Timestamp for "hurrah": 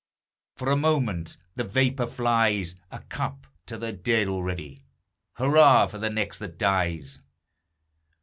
5.33-5.85